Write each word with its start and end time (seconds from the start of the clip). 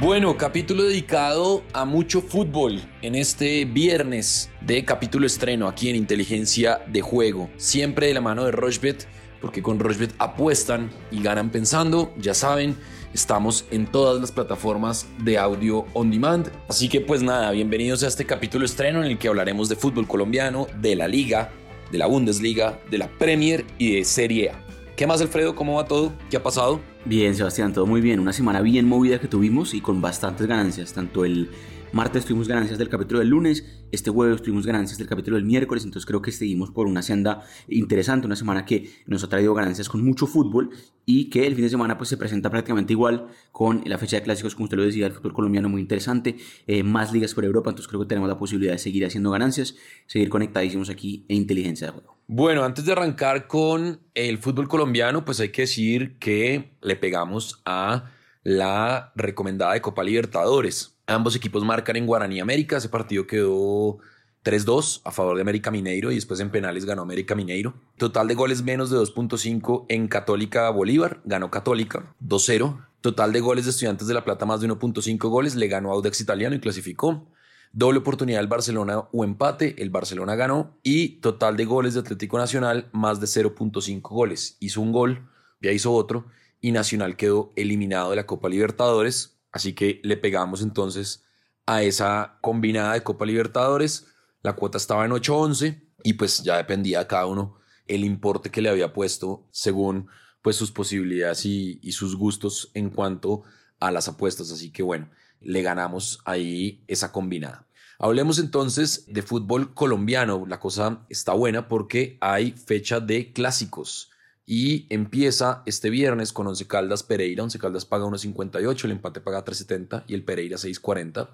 Bueno, 0.00 0.36
capítulo 0.36 0.84
dedicado 0.84 1.64
a 1.72 1.84
mucho 1.84 2.22
fútbol 2.22 2.80
en 3.02 3.16
este 3.16 3.64
viernes 3.64 4.48
de 4.60 4.84
capítulo 4.84 5.26
estreno 5.26 5.66
aquí 5.66 5.90
en 5.90 5.96
Inteligencia 5.96 6.80
de 6.86 7.00
Juego. 7.00 7.50
Siempre 7.56 8.06
de 8.06 8.14
la 8.14 8.20
mano 8.20 8.44
de 8.44 8.52
Rochbet, 8.52 9.08
porque 9.40 9.60
con 9.60 9.80
Rochbet 9.80 10.14
apuestan 10.20 10.90
y 11.10 11.20
ganan 11.20 11.50
pensando, 11.50 12.14
ya 12.16 12.32
saben. 12.32 12.76
Estamos 13.12 13.64
en 13.72 13.88
todas 13.88 14.20
las 14.20 14.30
plataformas 14.30 15.08
de 15.24 15.36
audio 15.36 15.84
on 15.94 16.12
demand. 16.12 16.48
Así 16.68 16.88
que 16.88 17.00
pues 17.00 17.20
nada, 17.20 17.50
bienvenidos 17.50 18.04
a 18.04 18.06
este 18.06 18.24
capítulo 18.24 18.66
estreno 18.66 19.02
en 19.02 19.10
el 19.10 19.18
que 19.18 19.26
hablaremos 19.26 19.68
de 19.68 19.74
fútbol 19.74 20.06
colombiano, 20.06 20.68
de 20.80 20.94
la 20.94 21.08
liga, 21.08 21.50
de 21.90 21.98
la 21.98 22.06
Bundesliga, 22.06 22.78
de 22.88 22.98
la 22.98 23.08
Premier 23.08 23.64
y 23.78 23.96
de 23.96 24.04
Serie 24.04 24.50
A. 24.50 24.67
¿Qué 24.98 25.06
más, 25.06 25.20
Alfredo? 25.20 25.54
¿Cómo 25.54 25.74
va 25.76 25.84
todo? 25.84 26.12
¿Qué 26.28 26.36
ha 26.36 26.42
pasado? 26.42 26.80
Bien, 27.04 27.32
Sebastián, 27.32 27.72
todo 27.72 27.86
muy 27.86 28.00
bien. 28.00 28.18
Una 28.18 28.32
semana 28.32 28.60
bien 28.62 28.84
movida 28.88 29.20
que 29.20 29.28
tuvimos 29.28 29.72
y 29.72 29.80
con 29.80 30.00
bastantes 30.00 30.48
ganancias. 30.48 30.92
Tanto 30.92 31.24
el 31.24 31.50
martes 31.92 32.24
tuvimos 32.24 32.48
ganancias 32.48 32.80
del 32.80 32.88
capítulo 32.88 33.20
del 33.20 33.28
lunes, 33.28 33.64
este 33.92 34.10
jueves 34.10 34.42
tuvimos 34.42 34.66
ganancias 34.66 34.98
del 34.98 35.06
capítulo 35.06 35.36
del 35.36 35.44
miércoles, 35.44 35.84
entonces 35.84 36.04
creo 36.04 36.20
que 36.20 36.32
seguimos 36.32 36.72
por 36.72 36.88
una 36.88 37.02
senda 37.02 37.42
interesante, 37.68 38.26
una 38.26 38.34
semana 38.34 38.64
que 38.64 38.90
nos 39.06 39.22
ha 39.22 39.28
traído 39.28 39.54
ganancias 39.54 39.88
con 39.88 40.04
mucho 40.04 40.26
fútbol 40.26 40.70
y 41.06 41.30
que 41.30 41.46
el 41.46 41.54
fin 41.54 41.62
de 41.62 41.70
semana 41.70 41.96
pues 41.96 42.10
se 42.10 42.16
presenta 42.16 42.50
prácticamente 42.50 42.92
igual 42.92 43.28
con 43.52 43.82
la 43.86 43.98
fecha 43.98 44.16
de 44.16 44.24
clásicos, 44.24 44.56
como 44.56 44.64
usted 44.64 44.78
lo 44.78 44.82
decía, 44.84 45.06
el 45.06 45.12
fútbol 45.12 45.32
colombiano 45.32 45.68
muy 45.68 45.80
interesante, 45.80 46.38
eh, 46.66 46.82
más 46.82 47.12
ligas 47.12 47.34
por 47.34 47.44
Europa, 47.44 47.70
entonces 47.70 47.86
creo 47.86 48.00
que 48.00 48.08
tenemos 48.08 48.28
la 48.28 48.36
posibilidad 48.36 48.72
de 48.72 48.78
seguir 48.78 49.06
haciendo 49.06 49.30
ganancias, 49.30 49.76
seguir 50.08 50.28
conectadísimos 50.28 50.90
aquí 50.90 51.24
en 51.28 51.36
Inteligencia 51.36 51.86
de 51.86 51.92
Juego. 51.92 52.17
Bueno, 52.30 52.62
antes 52.62 52.84
de 52.84 52.92
arrancar 52.92 53.46
con 53.46 54.02
el 54.12 54.36
fútbol 54.36 54.68
colombiano, 54.68 55.24
pues 55.24 55.40
hay 55.40 55.48
que 55.48 55.62
decir 55.62 56.18
que 56.18 56.76
le 56.82 56.94
pegamos 56.94 57.62
a 57.64 58.10
la 58.42 59.12
recomendada 59.16 59.72
de 59.72 59.80
Copa 59.80 60.04
Libertadores. 60.04 60.94
Ambos 61.06 61.34
equipos 61.36 61.64
marcan 61.64 61.96
en 61.96 62.04
Guaraní 62.04 62.38
América. 62.38 62.76
Ese 62.76 62.90
partido 62.90 63.26
quedó 63.26 63.96
3-2 64.44 65.00
a 65.04 65.10
favor 65.10 65.36
de 65.36 65.40
América 65.40 65.70
Mineiro 65.70 66.12
y 66.12 66.16
después 66.16 66.38
en 66.40 66.50
penales 66.50 66.84
ganó 66.84 67.00
América 67.00 67.34
Mineiro. 67.34 67.72
Total 67.96 68.28
de 68.28 68.34
goles 68.34 68.62
menos 68.62 68.90
de 68.90 68.98
2.5 68.98 69.86
en 69.88 70.06
Católica 70.06 70.68
Bolívar, 70.68 71.22
ganó 71.24 71.50
Católica 71.50 72.14
2-0. 72.22 72.88
Total 73.00 73.32
de 73.32 73.40
goles 73.40 73.64
de 73.64 73.70
Estudiantes 73.70 74.06
de 74.06 74.12
La 74.12 74.24
Plata 74.24 74.44
más 74.44 74.60
de 74.60 74.68
1.5 74.68 75.30
goles, 75.30 75.54
le 75.54 75.66
ganó 75.66 75.92
Audax 75.92 76.20
Italiano 76.20 76.54
y 76.54 76.60
clasificó. 76.60 77.26
Doble 77.72 77.98
oportunidad 77.98 78.38
del 78.38 78.48
Barcelona 78.48 79.08
o 79.12 79.24
empate, 79.24 79.80
el 79.82 79.90
Barcelona 79.90 80.34
ganó. 80.34 80.78
Y 80.82 81.20
total 81.20 81.56
de 81.56 81.64
goles 81.64 81.94
de 81.94 82.00
Atlético 82.00 82.38
Nacional 82.38 82.88
más 82.92 83.20
de 83.20 83.26
0.5 83.26 84.00
goles. 84.02 84.56
Hizo 84.60 84.80
un 84.80 84.92
gol, 84.92 85.28
ya 85.60 85.72
hizo 85.72 85.92
otro 85.92 86.26
y 86.60 86.72
Nacional 86.72 87.16
quedó 87.16 87.52
eliminado 87.56 88.10
de 88.10 88.16
la 88.16 88.26
Copa 88.26 88.48
Libertadores 88.48 89.38
Así 89.52 89.72
que 89.72 90.00
le 90.04 90.16
pegamos 90.16 90.62
entonces 90.62 91.24
a 91.66 91.82
esa 91.82 92.38
combinada 92.40 92.94
de 92.94 93.02
Copa 93.02 93.26
Libertadores. 93.26 94.06
La 94.42 94.54
cuota 94.54 94.78
estaba 94.78 95.04
en 95.04 95.12
8.11 95.12 95.82
y 96.04 96.14
pues 96.14 96.42
ya 96.42 96.56
dependía 96.56 97.06
cada 97.08 97.26
uno 97.26 97.58
el 97.86 98.04
importe 98.04 98.50
que 98.50 98.62
le 98.62 98.68
había 98.68 98.92
puesto 98.92 99.48
según 99.50 100.08
pues 100.42 100.56
sus 100.56 100.70
posibilidades 100.70 101.44
y 101.44 101.92
sus 101.92 102.14
gustos 102.16 102.70
en 102.74 102.90
cuanto 102.90 103.42
a 103.80 103.90
las 103.90 104.08
apuestas. 104.08 104.52
Así 104.52 104.70
que 104.70 104.82
bueno, 104.82 105.10
le 105.40 105.62
ganamos 105.62 106.20
ahí 106.24 106.82
esa 106.86 107.12
combinada. 107.12 107.66
Hablemos 107.98 108.38
entonces 108.38 109.04
de 109.08 109.22
fútbol 109.22 109.74
colombiano. 109.74 110.44
La 110.46 110.60
cosa 110.60 111.04
está 111.08 111.32
buena 111.32 111.68
porque 111.68 112.16
hay 112.20 112.52
fecha 112.52 113.00
de 113.00 113.32
clásicos 113.32 114.10
y 114.46 114.86
empieza 114.88 115.62
este 115.66 115.90
viernes 115.90 116.32
con 116.32 116.46
Once 116.46 116.66
Caldas 116.66 117.02
Pereira. 117.02 117.42
Once 117.42 117.58
Caldas 117.58 117.84
paga 117.84 118.06
1.58, 118.06 118.84
el 118.84 118.92
empate 118.92 119.20
paga 119.20 119.44
3.70 119.44 120.04
y 120.06 120.14
el 120.14 120.24
Pereira 120.24 120.56
6.40. 120.56 121.28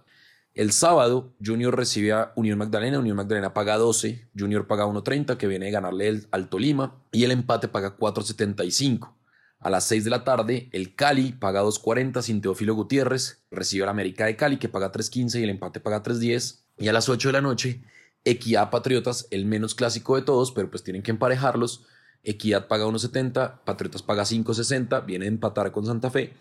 El 0.55 0.73
sábado, 0.73 1.35
Junior 1.45 1.77
recibe 1.77 2.13
a 2.13 2.33
Unión 2.37 2.59
Magdalena. 2.59 2.99
Unión 2.99 3.17
Magdalena 3.17 3.53
paga 3.53 3.77
12, 3.77 4.29
Junior 4.39 4.67
paga 4.67 4.87
1.30, 4.87 5.37
que 5.37 5.49
viene 5.49 5.69
a 5.69 5.73
ganarle 5.73 6.23
al 6.31 6.49
Tolima, 6.49 6.95
y 7.13 7.25
el 7.25 7.33
empate 7.33 7.69
paga 7.69 7.97
4.75. 7.97 9.13
A 9.59 9.71
las 9.71 9.85
6 9.85 10.05
de 10.05 10.11
la 10.11 10.25
tarde, 10.25 10.69
el 10.73 10.95
Cali 10.95 11.33
paga 11.33 11.63
2.40 11.63 12.21
sin 12.23 12.41
Teófilo 12.41 12.75
Gutiérrez, 12.75 13.43
recibe 13.51 13.85
al 13.85 13.91
América 13.91 14.27
de 14.27 14.37
Cali, 14.37 14.59
que 14.59 14.69
paga 14.69 14.93
3.15 14.93 15.41
y 15.41 15.45
el 15.45 15.51
empate 15.51 15.81
paga 15.81 16.03
3.10. 16.03 16.61
Y 16.77 16.89
a 16.89 16.93
las 16.93 17.09
8 17.09 17.29
de 17.29 17.33
la 17.33 17.41
noche, 17.41 17.83
Equidad 18.25 18.71
Patriotas, 18.71 19.27
el 19.31 19.47
menos 19.47 19.75
clásico 19.75 20.17
de 20.17 20.23
todos, 20.23 20.53
pero 20.53 20.71
pues 20.71 20.83
tienen 20.83 21.03
que 21.03 21.13
emparejarlos, 21.13 21.87
Equidad 22.23 22.69
paga 22.69 22.87
1.70, 22.87 23.61
Patriotas 23.65 24.03
paga 24.03 24.25
5.60, 24.25 25.05
viene 25.07 25.27
a 25.27 25.29
empatar 25.29 25.73
con 25.73 25.87
Santa 25.87 26.11
Fe 26.11 26.33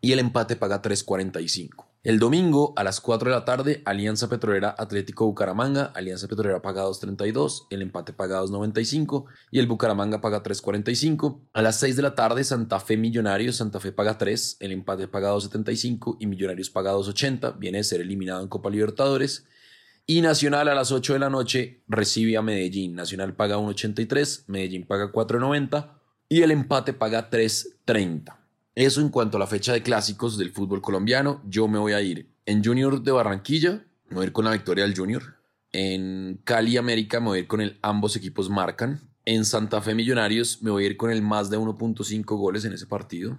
y 0.00 0.12
el 0.12 0.18
empate 0.18 0.56
paga 0.56 0.80
3.45. 0.80 1.89
El 2.02 2.18
domingo 2.18 2.72
a 2.76 2.82
las 2.82 2.98
4 3.02 3.28
de 3.28 3.36
la 3.36 3.44
tarde, 3.44 3.82
Alianza 3.84 4.26
Petrolera 4.30 4.74
Atlético 4.78 5.26
Bucaramanga, 5.26 5.92
Alianza 5.94 6.28
Petrolera 6.28 6.62
paga 6.62 6.86
2.32, 6.86 7.66
el 7.68 7.82
empate 7.82 8.14
paga 8.14 8.40
2.95 8.40 9.26
y 9.50 9.58
el 9.58 9.66
Bucaramanga 9.66 10.22
paga 10.22 10.42
3.45. 10.42 11.42
A 11.52 11.60
las 11.60 11.78
6 11.78 11.96
de 11.96 12.02
la 12.02 12.14
tarde, 12.14 12.42
Santa 12.42 12.80
Fe 12.80 12.96
Millonarios, 12.96 13.56
Santa 13.56 13.80
Fe 13.80 13.92
paga 13.92 14.16
3, 14.16 14.56
el 14.60 14.72
empate 14.72 15.08
paga 15.08 15.34
2.75 15.34 16.16
y 16.18 16.26
Millonarios 16.26 16.70
paga 16.70 16.94
2.80, 16.94 17.58
viene 17.58 17.80
a 17.80 17.84
ser 17.84 18.00
eliminado 18.00 18.40
en 18.40 18.48
Copa 18.48 18.70
Libertadores. 18.70 19.44
Y 20.06 20.22
Nacional 20.22 20.68
a 20.68 20.74
las 20.74 20.92
8 20.92 21.12
de 21.12 21.18
la 21.18 21.28
noche 21.28 21.82
recibe 21.86 22.38
a 22.38 22.42
Medellín. 22.42 22.94
Nacional 22.94 23.34
paga 23.34 23.58
1.83, 23.58 24.44
Medellín 24.46 24.86
paga 24.86 25.12
4.90 25.12 25.98
y 26.30 26.40
el 26.40 26.50
empate 26.50 26.94
paga 26.94 27.28
3.30. 27.28 28.39
Eso 28.74 29.00
en 29.00 29.08
cuanto 29.08 29.36
a 29.36 29.40
la 29.40 29.46
fecha 29.46 29.72
de 29.72 29.82
clásicos 29.82 30.38
del 30.38 30.52
fútbol 30.52 30.80
colombiano. 30.80 31.42
Yo 31.46 31.66
me 31.68 31.78
voy 31.78 31.92
a 31.92 32.00
ir 32.00 32.28
en 32.46 32.64
Junior 32.64 33.02
de 33.02 33.12
Barranquilla, 33.12 33.84
me 34.08 34.16
voy 34.16 34.24
a 34.24 34.26
ir 34.26 34.32
con 34.32 34.44
la 34.44 34.52
victoria 34.52 34.84
del 34.84 34.96
Junior. 34.96 35.36
En 35.72 36.40
Cali 36.44 36.76
América 36.76 37.20
me 37.20 37.26
voy 37.26 37.38
a 37.38 37.40
ir 37.42 37.46
con 37.46 37.60
el 37.60 37.78
ambos 37.82 38.16
equipos 38.16 38.48
marcan. 38.48 39.00
En 39.24 39.44
Santa 39.44 39.80
Fe 39.80 39.94
Millonarios 39.94 40.62
me 40.62 40.70
voy 40.70 40.84
a 40.84 40.86
ir 40.86 40.96
con 40.96 41.10
el 41.10 41.22
más 41.22 41.50
de 41.50 41.58
1.5 41.58 42.24
goles 42.36 42.64
en 42.64 42.72
ese 42.72 42.86
partido. 42.86 43.38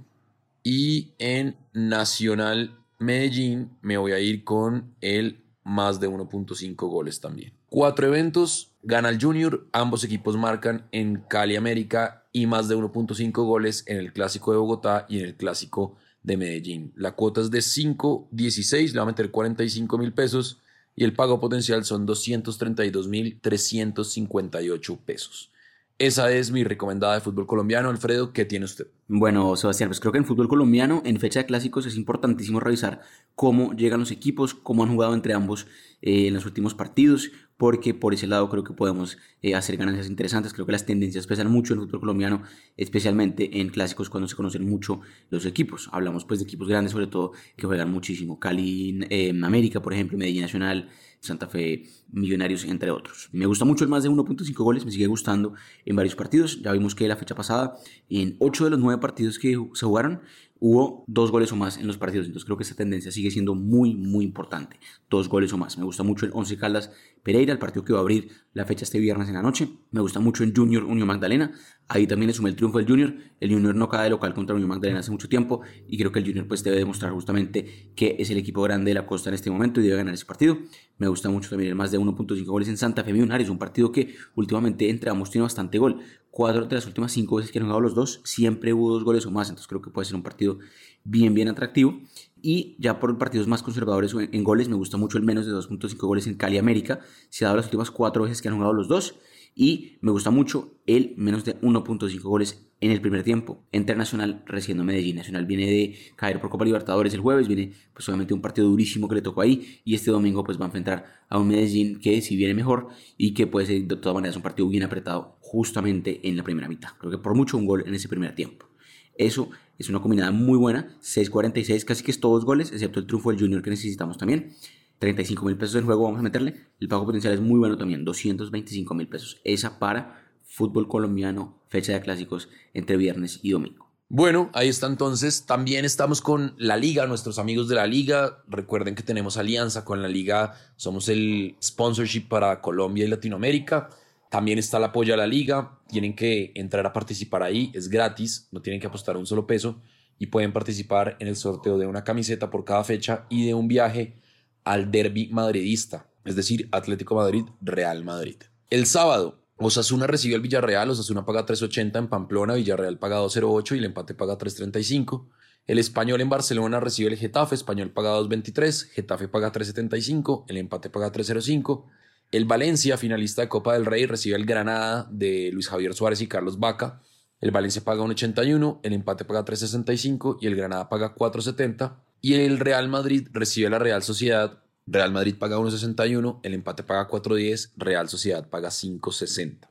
Y 0.64 1.14
en 1.18 1.58
Nacional 1.74 2.78
Medellín 3.00 3.72
me 3.82 3.98
voy 3.98 4.12
a 4.12 4.20
ir 4.20 4.44
con 4.44 4.94
el 5.02 5.44
más 5.72 6.00
de 6.00 6.10
1.5 6.10 6.76
goles 6.90 7.22
también. 7.22 7.54
Cuatro 7.70 8.08
eventos, 8.08 8.72
gana 8.84 9.10
el 9.10 9.22
Junior, 9.22 9.68
ambos 9.72 10.04
equipos 10.04 10.36
marcan 10.38 10.88
en 10.92 11.24
Cali 11.28 11.56
América 11.56 12.26
y 12.34 12.46
más 12.46 12.68
de 12.68 12.76
1.5 12.76 13.32
goles 13.46 13.84
en 13.88 13.98
el 13.98 14.14
Clásico 14.14 14.52
de 14.52 14.58
Bogotá 14.58 15.06
y 15.10 15.20
en 15.20 15.26
el 15.26 15.36
Clásico 15.36 15.96
de 16.24 16.38
Medellín. 16.38 16.92
La 16.96 17.14
cuota 17.14 17.42
es 17.42 17.50
de 17.50 17.60
5.16, 17.60 18.92
le 18.92 18.98
va 18.98 19.04
a 19.04 19.08
meter 19.08 19.32
45 19.32 19.98
mil 19.98 20.14
pesos 20.14 20.60
y 20.96 21.06
el 21.06 21.14
pago 21.14 21.40
potencial 21.40 21.86
son 21.86 22.06
232 22.06 23.08
mil 23.08 23.40
358 23.40 25.00
pesos. 25.06 25.52
Esa 26.02 26.32
es 26.32 26.50
mi 26.50 26.64
recomendada 26.64 27.14
de 27.14 27.22
fútbol 27.22 27.46
colombiano. 27.46 27.88
Alfredo, 27.90 28.34
¿qué 28.34 28.44
tiene 28.44 28.66
usted? 28.66 28.88
Bueno, 29.08 29.56
Sebastián, 29.56 29.88
pues 29.88 30.00
creo 30.00 30.12
que 30.12 30.18
en 30.18 30.26
fútbol 30.26 30.48
colombiano, 30.48 31.04
en 31.06 31.20
fecha 31.20 31.42
de 31.42 31.46
clásicos, 31.46 31.86
es 31.86 31.96
importantísimo 31.96 32.60
revisar 32.60 33.02
cómo 33.36 33.74
llegan 33.74 34.00
los 34.00 34.10
equipos, 34.10 34.56
cómo 34.56 34.82
han 34.82 34.90
jugado 34.90 35.14
entre 35.14 35.36
ambos 35.36 35.68
eh, 36.02 36.28
en 36.28 36.34
los 36.34 36.46
últimos 36.46 36.74
partidos, 36.74 37.32
porque 37.58 37.94
por 37.94 38.16
ese 38.16 38.26
lado 38.26 38.50
creo 38.50 38.64
que 38.64 38.74
podemos 38.74 39.20
eh, 39.44 39.54
hacer 39.54 39.78
ganancias 39.78 40.08
interesantes. 40.08 40.52
Creo 40.52 40.66
que 40.66 40.72
las 40.72 40.88
tendencias 40.88 41.28
pesan 41.28 41.52
mucho 41.52 41.74
en 41.74 41.80
el 41.80 41.86
fútbol 41.86 42.00
colombiano, 42.00 42.42
especialmente 42.76 43.62
en 43.62 43.70
clásicos 43.70 44.10
cuando 44.10 44.28
se 44.28 44.36
conocen 44.36 44.68
mucho 44.68 45.02
los 45.30 45.46
equipos. 45.46 45.88
Hablamos 45.92 46.26
pues 46.26 46.40
de 46.40 46.46
equipos 46.46 46.68
grandes, 46.68 46.92
sobre 46.92 47.06
todo, 47.06 47.34
que 47.56 47.68
juegan 47.68 47.92
muchísimo. 47.92 48.40
Cali, 48.40 49.06
eh, 49.12 49.32
América, 49.44 49.80
por 49.80 49.94
ejemplo, 49.94 50.18
Medellín 50.18 50.42
Nacional, 50.42 50.90
Santa 51.20 51.46
Fe 51.46 51.84
Millonarios, 52.12 52.66
entre 52.66 52.90
otros. 52.90 53.30
Me 53.32 53.46
gusta 53.46 53.64
mucho 53.64 53.84
el 53.84 53.92
más 53.92 54.02
de 54.02 54.10
1.5 54.10 54.56
goles, 54.64 54.84
me 54.84 54.92
sigue 54.92 55.06
gustando 55.06 55.54
en 55.86 55.96
varios 55.96 56.16
partidos. 56.16 56.64
Ya 56.64 56.72
vimos 56.72 56.96
que 56.96 57.08
la 57.08 57.16
fecha 57.16 57.36
pasada, 57.36 57.78
en 58.10 58.38
8 58.40 58.64
de 58.64 58.70
los 58.72 58.80
9 58.80 59.00
partidos 59.00 59.38
que 59.38 59.50
se 59.74 59.86
jugaron, 59.86 60.22
hubo 60.64 61.04
dos 61.08 61.32
goles 61.32 61.52
o 61.52 61.56
más 61.56 61.78
en 61.78 61.88
los 61.88 61.98
partidos. 61.98 62.28
Entonces 62.28 62.46
creo 62.46 62.56
que 62.56 62.64
esta 62.64 62.76
tendencia 62.76 63.12
sigue 63.12 63.32
siendo 63.32 63.56
muy, 63.56 63.96
muy 63.96 64.24
importante. 64.24 64.80
Dos 65.10 65.28
goles 65.28 65.52
o 65.54 65.58
más. 65.58 65.76
Me 65.80 65.84
gusta 65.84 66.04
mucho 66.04 66.28
el 66.28 66.32
11 66.36 66.56
Caldas 66.58 66.92
Pereira, 67.24 67.52
el 67.52 67.58
partido 67.58 67.84
que 67.84 67.94
va 67.94 68.00
a 68.00 68.02
abrir 68.04 68.30
la 68.54 68.64
fecha 68.66 68.84
este 68.84 69.00
viernes 69.00 69.28
en 69.28 69.34
la 69.34 69.42
noche. 69.42 69.68
Me 69.90 70.02
gusta 70.02 70.20
mucho 70.20 70.44
en 70.44 70.56
Junior 70.56 70.84
Unión 70.84 71.08
Magdalena. 71.08 71.52
Ahí 71.88 72.06
también 72.06 72.28
le 72.28 72.34
sumé 72.34 72.52
el 72.52 72.56
triunfo 72.56 72.78
del 72.78 72.88
Junior. 72.88 73.16
El 73.40 73.52
Junior 73.52 73.74
no 73.74 73.90
cae 73.90 74.04
de 74.04 74.12
local 74.12 74.36
contra 74.36 74.56
Unión 74.56 74.70
Magdalena 74.70 75.00
hace 75.00 75.10
mucho 75.10 75.28
tiempo 75.28 75.62
y 75.88 75.98
creo 75.98 76.12
que 76.12 76.20
el 76.20 76.26
Junior 76.26 76.48
pues 76.48 76.64
debe 76.64 76.78
demostrar 76.78 77.12
justamente 77.12 77.92
que 77.96 78.18
es 78.20 78.30
el 78.30 78.38
equipo 78.38 78.62
grande 78.62 78.92
de 78.92 78.96
la 78.96 79.08
costa 79.08 79.32
en 79.32 79.34
este 79.34 79.50
momento 79.50 79.82
y 79.82 79.86
debe 79.86 79.98
ganar 79.98 80.14
ese 80.14 80.26
partido. 80.26 80.60
Me 81.00 81.08
gusta 81.08 81.30
mucho 81.30 81.50
también 81.50 81.70
el 81.70 81.76
más 81.76 81.90
de 81.90 81.98
1.5 81.98 82.46
goles 82.46 82.70
en 82.70 82.78
Santa 82.78 83.04
Fe 83.04 83.14
Millonarios, 83.14 83.50
un 83.50 83.58
partido 83.58 83.92
que 83.92 84.14
últimamente 84.36 84.88
entre 84.92 85.10
ambos 85.10 85.32
tiene 85.32 85.42
bastante 85.42 85.80
gol. 85.80 86.02
Cuatro 86.32 86.66
de 86.66 86.76
las 86.76 86.88
últimas 86.88 87.12
cinco 87.12 87.36
veces 87.36 87.52
que 87.52 87.60
han 87.60 87.66
jugado 87.66 87.82
los 87.82 87.94
dos, 87.94 88.22
siempre 88.24 88.74
hubo 88.74 88.94
dos 88.94 89.04
goles 89.04 89.26
o 89.26 89.32
más, 89.32 89.50
entonces 89.50 89.68
creo 89.68 89.82
que 89.82 89.90
puede 89.90 90.06
ser 90.06 90.16
un 90.16 90.24
partido 90.24 90.60
bien, 91.04 91.34
bien 91.34 91.50
atractivo. 91.50 92.00
Y 92.42 92.76
ya 92.80 93.00
por 93.00 93.18
partidos 93.18 93.48
más 93.48 93.62
conservadores 93.62 94.16
en 94.16 94.44
goles, 94.44 94.68
me 94.68 94.76
gusta 94.76 94.98
mucho 94.98 95.18
el 95.18 95.24
menos 95.24 95.46
de 95.46 95.52
2.5 95.52 95.98
goles 96.08 96.26
en 96.28 96.36
Cali 96.36 96.58
América. 96.58 97.02
Se 97.30 97.46
ha 97.46 97.50
dado 97.50 97.58
las 97.58 97.66
últimas 97.66 97.92
cuatro 97.92 98.24
veces 98.24 98.42
que 98.42 98.48
han 98.48 98.56
jugado 98.56 98.74
los 98.74 98.88
dos. 98.88 99.16
Y 99.56 99.98
me 100.02 100.12
gusta 100.12 100.32
mucho 100.32 100.76
el 100.86 101.14
menos 101.18 101.46
de 101.46 101.60
1.5 101.62 102.22
goles 102.22 102.68
en 102.82 102.92
el 102.92 103.00
primer 103.00 103.24
tiempo. 103.24 103.64
Internacional 103.72 104.44
recibiendo 104.46 104.84
Medellín. 104.84 105.16
Nacional 105.16 105.46
viene 105.46 105.68
de 105.68 105.96
caer 106.16 106.42
por 106.42 106.50
Copa 106.50 106.66
Libertadores 106.66 107.14
el 107.14 107.20
jueves, 107.20 107.48
viene 107.48 107.74
pues 107.94 108.08
obviamente 108.10 108.34
un 108.34 108.42
partido 108.42 108.68
durísimo 108.68 109.08
que 109.08 109.16
le 109.16 109.22
tocó 109.22 109.42
ahí 109.42 109.80
y 109.86 109.94
este 109.94 110.12
domingo 110.12 110.44
pues 110.44 110.60
va 110.60 110.66
a 110.66 110.68
enfrentar 110.68 111.06
a 111.30 111.38
un 111.38 111.48
Medellín 111.48 112.00
que 112.00 112.22
si 112.22 112.36
viene 112.36 112.54
mejor 112.54 112.88
y 113.18 113.34
que 113.34 113.48
puede 113.48 113.68
ser 113.68 113.84
de 113.84 113.96
todas 113.96 114.16
maneras 114.16 114.36
un 114.36 114.42
partido 114.42 114.68
bien 114.68 114.84
apretado 114.84 115.38
justamente 115.40 116.28
en 116.28 116.36
la 116.36 116.44
primera 116.44 116.68
mitad. 116.68 116.90
Creo 116.98 117.12
que 117.12 117.18
por 117.20 117.36
mucho 117.36 117.58
un 117.58 117.66
gol 117.66 117.84
en 117.86 117.94
ese 117.94 118.10
primer 118.10 118.34
tiempo. 118.34 118.68
Eso 119.16 119.50
es 119.78 119.90
una 119.90 120.00
combinada 120.00 120.32
muy 120.32 120.58
buena, 120.58 120.98
6.46, 121.02 121.86
casi 121.86 122.04
que 122.04 122.12
es 122.12 122.20
todos 122.20 122.46
goles, 122.46 122.72
excepto 122.72 123.00
el 123.00 123.06
triunfo 123.06 123.30
del 123.30 123.40
Junior 123.40 123.62
que 123.62 123.70
necesitamos 123.70 124.18
también. 124.18 124.54
35 125.02 125.44
mil 125.46 125.58
pesos 125.58 125.78
en 125.78 125.86
juego 125.86 126.04
vamos 126.04 126.20
a 126.20 126.22
meterle. 126.24 126.54
El 126.80 126.88
pago 126.88 127.06
potencial 127.06 127.34
es 127.34 127.42
muy 127.42 127.58
bueno 127.58 127.76
también, 127.76 128.06
225 128.06 128.94
mil 128.94 129.08
pesos. 129.08 129.42
Esa 129.44 129.80
para 129.80 130.30
fútbol 130.44 130.88
colombiano, 130.88 131.60
fecha 131.70 131.94
de 131.94 132.02
clásicos 132.02 132.50
entre 132.76 132.98
viernes 132.98 133.40
y 133.42 133.50
domingo. 133.50 133.90
Bueno, 134.10 134.52
ahí 134.54 134.70
está 134.70 134.86
entonces. 134.86 135.48
También 135.48 135.86
estamos 135.86 136.22
con 136.22 136.54
la 136.60 136.78
liga, 136.78 137.08
nuestros 137.08 137.40
amigos 137.40 137.68
de 137.68 137.76
la 137.76 137.88
liga. 137.88 138.44
Recuerden 138.48 138.94
que 138.94 139.02
tenemos 139.02 139.38
alianza 139.38 139.84
con 139.86 140.04
la 140.04 140.08
liga. 140.08 140.54
Somos 140.76 141.10
el 141.10 141.56
sponsorship 141.64 142.28
para 142.28 142.62
Colombia 142.62 143.04
y 143.04 143.08
Latinoamérica. 143.08 143.90
También 144.30 144.60
está 144.60 144.78
el 144.78 144.84
apoyo 144.84 145.16
a 145.16 145.18
la 145.18 145.26
liga. 145.26 145.80
Tienen 145.88 146.16
que 146.16 146.52
entrar 146.54 146.86
a 146.86 146.94
participar 146.94 147.42
ahí. 147.42 147.72
Es 147.74 147.90
gratis. 147.90 148.50
No 148.52 148.62
tienen 148.62 148.80
que 148.80 148.86
apostar 148.86 149.18
un 149.18 149.26
solo 149.26 149.48
peso. 149.48 149.82
Y 150.20 150.28
pueden 150.28 150.54
participar 150.54 151.18
en 151.20 151.28
el 151.28 151.36
sorteo 151.36 151.80
de 151.80 151.88
una 151.88 152.04
camiseta 152.04 152.52
por 152.52 152.66
cada 152.66 152.84
fecha 152.84 153.26
y 153.30 153.48
de 153.48 153.56
un 153.56 153.68
viaje 153.68 154.22
al 154.64 154.92
derby 154.92 155.30
madridista, 155.32 156.08
es 156.26 156.36
decir, 156.36 156.70
Atlético 156.72 157.16
Madrid, 157.16 157.46
Real 157.62 158.04
Madrid. 158.04 158.38
El 158.70 158.86
sábado, 158.86 159.42
Osasuna 159.58 160.08
recibió 160.08 160.36
el 160.36 160.42
Villarreal, 160.42 160.90
Osasuna 160.90 161.26
paga 161.26 161.46
3.80 161.46 161.98
en 161.98 162.08
Pamplona, 162.08 162.56
Villarreal 162.56 162.98
paga 162.98 163.22
2.08 163.22 163.76
y 163.76 163.78
el 163.80 163.86
empate 163.86 164.14
paga 164.14 164.38
3.35. 164.38 165.28
El 165.68 165.78
Español 165.78 166.22
en 166.22 166.30
Barcelona 166.30 166.80
recibe 166.80 167.12
el 167.12 167.18
Getafe, 167.18 167.54
Español 167.54 167.92
paga 167.92 168.18
2.23, 168.20 168.90
Getafe 168.92 169.28
paga 169.28 169.52
3.75, 169.52 170.46
el 170.48 170.58
empate 170.58 170.90
paga 170.90 171.12
3.05. 171.12 171.86
El 172.32 172.46
Valencia, 172.46 172.98
finalista 172.98 173.42
de 173.42 173.50
Copa 173.50 173.74
del 173.74 173.86
Rey, 173.86 174.06
recibe 174.06 174.36
el 174.36 174.46
Granada 174.46 175.08
de 175.12 175.52
Luis 175.54 175.68
Javier 175.68 175.94
Suárez 175.94 176.22
y 176.22 176.28
Carlos 176.28 176.60
Vaca. 176.60 177.02
El 177.40 177.52
Valencia 177.52 177.84
paga 177.84 178.04
1.81, 178.04 178.80
el 178.84 178.94
empate 178.94 179.26
paga 179.26 179.46
3.65 179.46 180.38
y 180.42 180.48
el 180.48 180.56
Granada 180.56 180.90
paga 180.90 181.14
4.70. 181.14 181.98
Y 182.22 182.36
el 182.36 182.60
Real 182.60 182.88
Madrid 182.88 183.28
recibe 183.32 183.68
a 183.68 183.72
la 183.72 183.80
Real 183.80 184.04
Sociedad. 184.04 184.60
Real 184.86 185.12
Madrid 185.12 185.36
paga 185.38 185.58
1.61, 185.58 186.40
el 186.44 186.54
empate 186.54 186.84
paga 186.84 187.08
4.10, 187.08 187.72
Real 187.78 188.10
Sociedad 188.10 188.48
paga 188.48 188.70
5.60. 188.70 189.70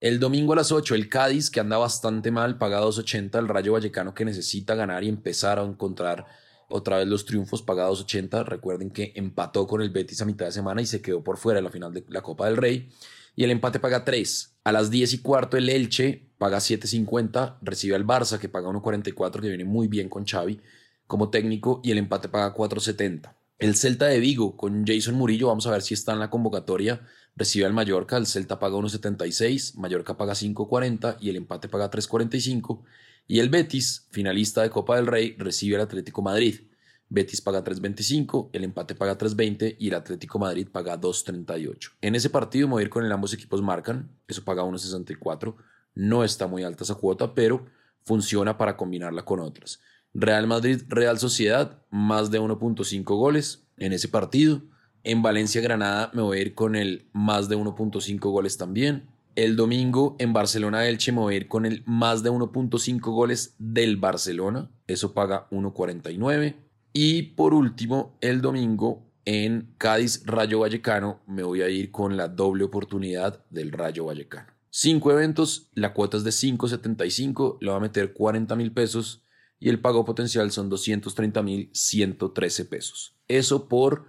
El 0.00 0.18
domingo 0.18 0.54
a 0.54 0.56
las 0.56 0.72
8, 0.72 0.94
el 0.94 1.08
Cádiz, 1.08 1.50
que 1.50 1.60
anda 1.60 1.76
bastante 1.76 2.30
mal, 2.30 2.58
paga 2.58 2.80
2.80, 2.80 3.38
el 3.38 3.48
Rayo 3.48 3.72
Vallecano, 3.74 4.14
que 4.14 4.24
necesita 4.24 4.74
ganar 4.74 5.04
y 5.04 5.08
empezar 5.08 5.58
a 5.58 5.64
encontrar 5.64 6.26
otra 6.68 6.98
vez 6.98 7.06
los 7.06 7.26
triunfos, 7.26 7.62
paga 7.62 7.88
2.80. 7.88 8.44
Recuerden 8.46 8.90
que 8.90 9.12
empató 9.14 9.66
con 9.66 9.82
el 9.82 9.90
Betis 9.90 10.22
a 10.22 10.24
mitad 10.24 10.46
de 10.46 10.52
semana 10.52 10.80
y 10.80 10.86
se 10.86 11.02
quedó 11.02 11.22
por 11.22 11.36
fuera 11.36 11.58
en 11.58 11.64
la 11.64 11.70
final 11.70 11.92
de 11.92 12.04
la 12.08 12.22
Copa 12.22 12.46
del 12.46 12.56
Rey. 12.56 12.90
Y 13.36 13.44
el 13.44 13.50
empate 13.50 13.80
paga 13.80 14.04
3. 14.04 14.56
A 14.64 14.72
las 14.72 14.90
10 14.90 15.14
y 15.14 15.18
cuarto, 15.18 15.56
el 15.56 15.68
Elche 15.68 16.30
paga 16.38 16.58
7.50, 16.58 17.58
recibe 17.62 17.94
al 17.94 18.06
Barça, 18.06 18.38
que 18.38 18.48
paga 18.48 18.68
1.44, 18.68 19.40
que 19.40 19.48
viene 19.48 19.64
muy 19.64 19.88
bien 19.88 20.08
con 20.08 20.26
Xavi 20.26 20.60
como 21.06 21.30
técnico 21.30 21.80
y 21.82 21.90
el 21.90 21.98
empate 21.98 22.28
paga 22.28 22.54
4.70. 22.54 23.34
El 23.58 23.76
Celta 23.76 24.06
de 24.06 24.18
Vigo 24.18 24.56
con 24.56 24.84
Jason 24.86 25.14
Murillo, 25.14 25.48
vamos 25.48 25.66
a 25.66 25.70
ver 25.70 25.82
si 25.82 25.94
está 25.94 26.12
en 26.12 26.18
la 26.18 26.30
convocatoria, 26.30 27.06
recibe 27.36 27.64
al 27.64 27.72
Mallorca, 27.72 28.16
el 28.16 28.26
Celta 28.26 28.58
paga 28.58 28.76
1.76, 28.76 29.76
Mallorca 29.76 30.16
paga 30.16 30.32
5.40 30.32 31.18
y 31.20 31.30
el 31.30 31.36
empate 31.36 31.68
paga 31.68 31.90
3.45. 31.90 32.82
Y 33.28 33.38
el 33.38 33.50
Betis, 33.50 34.08
finalista 34.10 34.62
de 34.62 34.70
Copa 34.70 34.96
del 34.96 35.06
Rey, 35.06 35.36
recibe 35.38 35.76
al 35.76 35.82
Atlético 35.82 36.22
Madrid. 36.22 36.62
Betis 37.08 37.42
paga 37.42 37.62
3.25, 37.62 38.50
el 38.52 38.64
empate 38.64 38.94
paga 38.94 39.18
3.20 39.18 39.76
y 39.78 39.88
el 39.88 39.94
Atlético 39.94 40.38
Madrid 40.38 40.66
paga 40.72 40.98
2.38. 40.98 41.92
En 42.00 42.14
ese 42.14 42.30
partido 42.30 42.68
me 42.68 42.80
a 42.80 42.82
ir 42.82 42.88
con 42.88 43.04
el 43.04 43.12
ambos 43.12 43.34
equipos 43.34 43.60
marcan, 43.60 44.10
eso 44.26 44.42
paga 44.44 44.62
1.64, 44.62 45.54
no 45.94 46.24
está 46.24 46.46
muy 46.46 46.64
alta 46.64 46.84
esa 46.84 46.94
cuota, 46.94 47.34
pero 47.34 47.66
funciona 48.02 48.56
para 48.56 48.78
combinarla 48.78 49.24
con 49.26 49.40
otras. 49.40 49.80
Real 50.14 50.46
Madrid, 50.46 50.82
Real 50.88 51.18
Sociedad, 51.18 51.82
más 51.90 52.30
de 52.30 52.40
1.5 52.40 53.04
goles 53.04 53.66
en 53.78 53.92
ese 53.92 54.08
partido. 54.08 54.62
En 55.04 55.22
Valencia, 55.22 55.60
Granada, 55.60 56.10
me 56.14 56.22
voy 56.22 56.38
a 56.38 56.42
ir 56.42 56.54
con 56.54 56.76
el 56.76 57.08
más 57.12 57.48
de 57.48 57.56
1.5 57.56 58.18
goles 58.30 58.56
también. 58.56 59.08
El 59.34 59.56
domingo 59.56 60.14
en 60.18 60.32
Barcelona, 60.32 60.86
Elche, 60.86 61.12
me 61.12 61.20
voy 61.20 61.34
a 61.34 61.36
ir 61.38 61.48
con 61.48 61.64
el 61.64 61.82
más 61.86 62.22
de 62.22 62.30
1.5 62.30 63.00
goles 63.00 63.54
del 63.58 63.96
Barcelona. 63.96 64.70
Eso 64.86 65.14
paga 65.14 65.48
1.49. 65.50 66.56
Y 66.92 67.22
por 67.22 67.54
último, 67.54 68.16
el 68.20 68.42
domingo 68.42 69.02
en 69.24 69.74
Cádiz, 69.78 70.22
Rayo 70.26 70.60
Vallecano, 70.60 71.20
me 71.26 71.42
voy 71.42 71.62
a 71.62 71.68
ir 71.70 71.90
con 71.90 72.16
la 72.16 72.28
doble 72.28 72.64
oportunidad 72.64 73.42
del 73.48 73.72
Rayo 73.72 74.04
Vallecano. 74.04 74.52
Cinco 74.68 75.10
eventos, 75.10 75.70
la 75.74 75.94
cuota 75.94 76.16
es 76.16 76.24
de 76.24 76.30
5.75, 76.30 77.58
le 77.60 77.70
va 77.70 77.76
a 77.76 77.80
meter 77.80 78.12
40 78.12 78.54
mil 78.56 78.72
pesos 78.72 79.22
y 79.62 79.68
el 79.68 79.78
pago 79.78 80.04
potencial 80.04 80.50
son 80.50 80.68
230.113 80.68 82.68
pesos. 82.68 83.14
Eso 83.28 83.68
por 83.68 84.06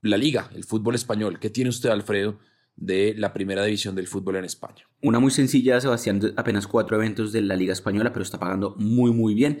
la 0.00 0.16
liga, 0.16 0.48
el 0.54 0.62
fútbol 0.62 0.94
español. 0.94 1.40
¿Qué 1.40 1.50
tiene 1.50 1.70
usted, 1.70 1.90
Alfredo, 1.90 2.38
de 2.76 3.12
la 3.18 3.32
primera 3.32 3.64
división 3.64 3.96
del 3.96 4.06
fútbol 4.06 4.36
en 4.36 4.44
España? 4.44 4.86
Una 5.02 5.18
muy 5.18 5.32
sencilla, 5.32 5.80
Sebastián, 5.80 6.20
apenas 6.36 6.68
cuatro 6.68 6.96
eventos 6.96 7.32
de 7.32 7.42
la 7.42 7.56
liga 7.56 7.72
española, 7.72 8.12
pero 8.12 8.22
está 8.22 8.38
pagando 8.38 8.76
muy, 8.78 9.10
muy 9.10 9.34
bien. 9.34 9.58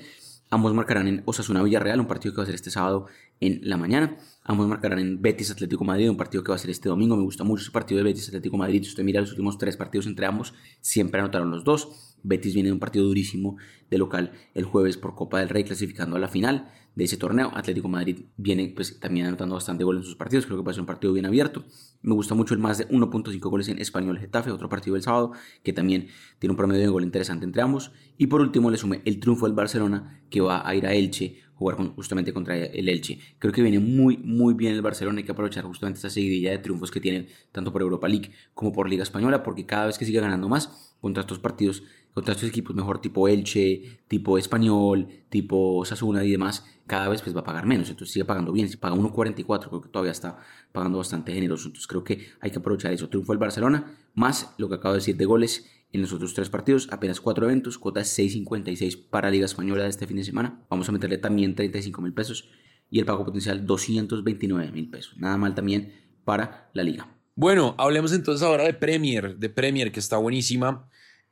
Ambos 0.52 0.74
marcarán 0.74 1.08
en 1.08 1.22
Osasuna 1.24 1.62
Villarreal, 1.62 1.98
un 1.98 2.06
partido 2.06 2.34
que 2.34 2.36
va 2.36 2.42
a 2.42 2.46
ser 2.46 2.56
este 2.56 2.70
sábado 2.70 3.06
en 3.40 3.60
la 3.62 3.78
mañana. 3.78 4.18
Ambos 4.44 4.68
marcarán 4.68 4.98
en 4.98 5.22
Betis 5.22 5.50
Atlético 5.50 5.82
Madrid, 5.82 6.10
un 6.10 6.18
partido 6.18 6.44
que 6.44 6.50
va 6.50 6.56
a 6.56 6.58
ser 6.58 6.68
este 6.68 6.90
domingo. 6.90 7.16
Me 7.16 7.22
gusta 7.22 7.42
mucho 7.42 7.62
ese 7.62 7.70
partido 7.70 7.96
de 7.96 8.04
Betis 8.04 8.28
Atlético 8.28 8.58
Madrid. 8.58 8.82
Si 8.82 8.90
usted 8.90 9.02
mira 9.02 9.22
los 9.22 9.30
últimos 9.30 9.56
tres 9.56 9.78
partidos 9.78 10.06
entre 10.06 10.26
ambos, 10.26 10.52
siempre 10.82 11.20
anotaron 11.20 11.50
los 11.50 11.64
dos. 11.64 12.16
Betis 12.22 12.52
viene 12.52 12.68
de 12.68 12.74
un 12.74 12.80
partido 12.80 13.06
durísimo 13.06 13.56
de 13.90 13.96
local 13.96 14.32
el 14.54 14.66
jueves 14.66 14.98
por 14.98 15.14
Copa 15.14 15.38
del 15.38 15.48
Rey 15.48 15.64
clasificando 15.64 16.16
a 16.16 16.18
la 16.18 16.28
final 16.28 16.70
de 16.94 17.04
ese 17.04 17.16
torneo. 17.16 17.50
Atlético 17.54 17.88
Madrid 17.88 18.26
viene 18.36 18.72
pues 18.74 18.98
también 19.00 19.26
anotando 19.26 19.54
bastante 19.54 19.84
goles 19.84 20.02
en 20.02 20.06
sus 20.06 20.16
partidos, 20.16 20.46
creo 20.46 20.58
que 20.58 20.64
va 20.64 20.70
a 20.70 20.74
ser 20.74 20.80
un 20.80 20.86
partido 20.86 21.12
bien 21.12 21.26
abierto. 21.26 21.64
Me 22.02 22.14
gusta 22.14 22.34
mucho 22.34 22.54
el 22.54 22.60
más 22.60 22.78
de 22.78 22.88
1.5 22.88 23.38
goles 23.40 23.68
en 23.68 23.78
Español 23.78 24.18
Getafe, 24.18 24.50
otro 24.50 24.68
partido 24.68 24.94
del 24.94 25.02
sábado 25.02 25.32
que 25.62 25.72
también 25.72 26.08
tiene 26.38 26.52
un 26.52 26.56
promedio 26.56 26.82
de 26.82 26.88
gol 26.88 27.04
interesante 27.04 27.44
entre 27.44 27.62
ambos. 27.62 27.92
Y 28.18 28.26
por 28.26 28.40
último 28.40 28.70
le 28.70 28.76
sumé 28.76 29.02
el 29.04 29.20
triunfo 29.20 29.46
del 29.46 29.54
Barcelona 29.54 30.22
que 30.30 30.40
va 30.40 30.66
a 30.66 30.74
ir 30.74 30.86
a 30.86 30.92
Elche 30.92 31.42
jugar 31.62 31.76
justamente 31.94 32.32
contra 32.32 32.56
el 32.56 32.88
Elche. 32.88 33.18
Creo 33.38 33.52
que 33.52 33.62
viene 33.62 33.78
muy, 33.78 34.18
muy 34.18 34.54
bien 34.54 34.74
el 34.74 34.82
Barcelona. 34.82 35.18
Hay 35.18 35.24
que 35.24 35.32
aprovechar 35.32 35.64
justamente 35.64 35.98
esta 35.98 36.10
seguidilla 36.10 36.50
de 36.50 36.58
triunfos 36.58 36.90
que 36.90 37.00
tienen 37.00 37.28
tanto 37.52 37.72
por 37.72 37.82
Europa 37.82 38.08
League 38.08 38.30
como 38.54 38.72
por 38.72 38.88
Liga 38.88 39.02
Española, 39.02 39.42
porque 39.42 39.64
cada 39.64 39.86
vez 39.86 39.98
que 39.98 40.04
sigue 40.04 40.20
ganando 40.20 40.48
más 40.48 40.94
contra 41.00 41.22
estos 41.22 41.38
partidos 41.38 41.82
contra 42.14 42.32
estos 42.32 42.48
equipos 42.48 42.76
mejor 42.76 43.00
tipo 43.00 43.26
Elche, 43.26 44.00
tipo 44.06 44.36
Español, 44.38 45.08
tipo 45.30 45.84
Sasuna 45.84 46.24
y 46.24 46.30
demás, 46.30 46.64
cada 46.86 47.08
vez 47.08 47.22
pues 47.22 47.34
va 47.34 47.40
a 47.40 47.44
pagar 47.44 47.66
menos, 47.66 47.88
entonces 47.88 48.12
sigue 48.12 48.24
pagando 48.24 48.52
bien, 48.52 48.68
si 48.68 48.76
paga 48.76 48.94
1.44 48.96 49.68
creo 49.68 49.80
que 49.80 49.88
todavía 49.88 50.12
está 50.12 50.38
pagando 50.72 50.98
bastante 50.98 51.32
generoso, 51.32 51.68
entonces 51.68 51.86
creo 51.86 52.04
que 52.04 52.28
hay 52.40 52.50
que 52.50 52.58
aprovechar 52.58 52.92
eso, 52.92 53.08
triunfo 53.08 53.32
el 53.32 53.38
Barcelona, 53.38 53.96
más 54.14 54.54
lo 54.58 54.68
que 54.68 54.74
acabo 54.74 54.94
de 54.94 54.98
decir 54.98 55.16
de 55.16 55.24
goles 55.24 55.66
en 55.92 56.00
los 56.00 56.12
otros 56.12 56.34
tres 56.34 56.48
partidos, 56.48 56.88
apenas 56.90 57.20
cuatro 57.20 57.46
eventos, 57.46 57.78
cuota 57.78 58.00
6.56 58.00 59.08
para 59.10 59.30
Liga 59.30 59.44
Española 59.44 59.84
de 59.84 59.90
este 59.90 60.06
fin 60.06 60.16
de 60.16 60.24
semana, 60.24 60.64
vamos 60.70 60.88
a 60.88 60.92
meterle 60.92 61.18
también 61.18 61.54
35 61.54 62.00
mil 62.00 62.14
pesos 62.14 62.48
y 62.90 62.98
el 62.98 63.06
pago 63.06 63.24
potencial 63.24 63.66
229 63.66 64.72
mil 64.72 64.90
pesos, 64.90 65.16
nada 65.18 65.36
mal 65.36 65.54
también 65.54 65.92
para 66.24 66.70
la 66.74 66.82
liga. 66.82 67.08
Bueno, 67.34 67.74
hablemos 67.78 68.12
entonces 68.12 68.46
ahora 68.46 68.64
de 68.64 68.74
Premier, 68.74 69.36
de 69.36 69.48
Premier 69.48 69.90
que 69.90 70.00
está 70.00 70.18
buenísima. 70.18 70.88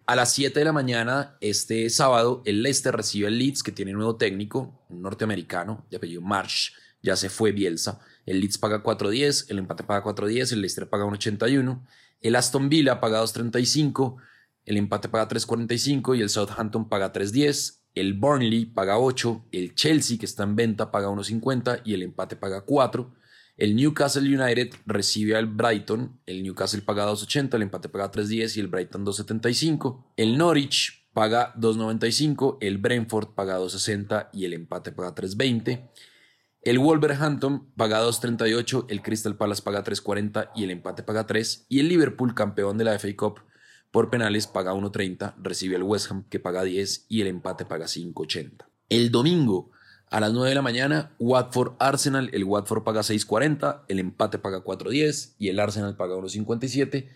A 0.07 0.17
las 0.17 0.33
7 0.33 0.59
de 0.59 0.65
la 0.65 0.73
mañana, 0.73 1.37
este 1.41 1.89
sábado, 1.91 2.43
el 2.47 2.63
Leicester 2.63 2.97
recibe 2.97 3.29
el 3.29 3.39
Leeds, 3.39 3.63
que 3.63 3.71
tiene 3.71 3.93
nuevo 3.93 4.17
técnico, 4.17 4.83
un 4.89 5.03
norteamericano 5.03 5.87
de 5.91 5.99
apellido 5.99 6.23
Marsh. 6.23 6.71
Ya 7.03 7.17
se 7.17 7.29
fue 7.29 7.53
Bielsa. 7.53 8.01
El 8.27 8.41
Leeds 8.41 8.59
paga 8.59 8.83
4.10, 8.83 9.51
el 9.51 9.59
empate 9.59 9.85
paga 9.85 10.03
4.10, 10.03 10.53
el 10.53 10.63
Leicester 10.63 10.89
paga 10.89 11.05
1.81. 11.05 11.87
El 12.23 12.35
Aston 12.35 12.69
Villa 12.69 12.99
paga 12.99 13.23
2.35, 13.23 14.17
el 14.71 14.77
empate 14.77 15.09
paga 15.09 15.29
3.45 15.29 16.17
y 16.17 16.21
el 16.21 16.29
Southampton 16.29 16.89
paga 16.89 17.13
3.10. 17.13 17.81
El 17.97 18.15
Burnley 18.15 18.67
paga 18.67 19.01
8, 19.01 19.47
el 19.51 19.75
Chelsea, 19.75 20.17
que 20.17 20.27
está 20.27 20.45
en 20.45 20.55
venta, 20.55 20.93
paga 20.93 21.09
1.50 21.09 21.83
y 21.85 21.95
el 21.95 22.05
empate 22.05 22.37
paga 22.37 22.61
4. 22.61 23.13
El 23.57 23.75
Newcastle 23.75 24.23
United 24.23 24.73
recibe 24.87 25.35
al 25.35 25.47
Brighton. 25.47 26.21
El 26.25 26.45
Newcastle 26.45 26.83
paga 26.83 27.05
2.80, 27.11 27.55
el 27.55 27.63
empate 27.63 27.89
paga 27.89 28.13
3.10 28.13 28.57
y 28.57 28.61
el 28.61 28.69
Brighton 28.69 29.05
2.75. 29.05 30.05
El 30.17 30.39
Norwich 30.39 31.05
paga 31.13 31.53
2.95, 31.57 32.59
el 32.61 32.79
Brentford 32.79 33.35
paga 33.35 33.59
2.60 33.59 34.29
y 34.33 34.45
el 34.45 34.53
empate 34.53 34.93
paga 34.93 35.17
3.20. 35.17 35.91
El 36.63 36.79
Wolverhampton 36.79 37.73
paga 37.75 38.05
2.38, 38.05 38.87
el 38.89 39.03
Crystal 39.03 39.37
Palace 39.37 39.63
paga 39.63 39.83
3.40 39.83 40.51
y 40.55 40.63
el 40.63 40.71
empate 40.71 41.03
paga 41.03 41.27
3. 41.27 41.67
Y 41.69 41.81
el 41.81 41.89
Liverpool, 41.89 42.35
campeón 42.37 42.79
de 42.79 42.85
la 42.85 42.97
FA 43.01 43.09
Cup, 43.17 43.41
Por 43.91 44.09
penales 44.09 44.47
paga 44.47 44.73
1.30, 44.73 45.35
recibe 45.43 45.77
el 45.77 45.83
West 45.83 46.11
Ham 46.11 46.25
que 46.29 46.39
paga 46.39 46.63
10 46.63 47.07
y 47.09 47.23
el 47.23 47.27
empate 47.27 47.65
paga 47.65 47.87
5.80. 47.87 48.67
El 48.89 49.11
domingo 49.11 49.71
a 50.11 50.21
las 50.21 50.33
9 50.33 50.49
de 50.49 50.55
la 50.55 50.63
mañana, 50.63 51.13
Watford 51.19 51.75
Arsenal, 51.79 52.31
el 52.33 52.45
Watford 52.45 52.83
paga 52.83 53.01
6.40, 53.01 53.83
el 53.89 53.99
empate 53.99 54.39
paga 54.39 54.63
4.10 54.63 55.35
y 55.39 55.49
el 55.49 55.59
Arsenal 55.61 55.97
paga 55.97 56.17
1.57. 56.17 57.09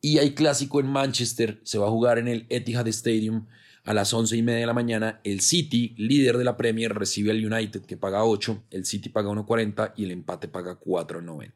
Y 0.00 0.18
hay 0.18 0.34
clásico 0.34 0.80
en 0.80 0.86
Manchester, 0.86 1.60
se 1.64 1.78
va 1.78 1.86
a 1.86 1.90
jugar 1.90 2.18
en 2.18 2.28
el 2.28 2.46
Etihad 2.48 2.86
Stadium 2.88 3.46
a 3.84 3.94
las 3.94 4.12
11 4.12 4.36
y 4.36 4.42
media 4.42 4.60
de 4.60 4.66
la 4.66 4.74
mañana. 4.74 5.20
El 5.24 5.40
City, 5.40 5.94
líder 5.98 6.38
de 6.38 6.44
la 6.44 6.56
Premier, 6.56 6.94
recibe 6.94 7.30
al 7.30 7.44
United 7.44 7.82
que 7.82 7.96
paga 7.96 8.24
8, 8.24 8.64
el 8.70 8.84
City 8.84 9.08
paga 9.08 9.30
1.40 9.30 9.94
y 9.96 10.04
el 10.04 10.12
empate 10.12 10.46
paga 10.46 10.78
4.90. 10.78 11.52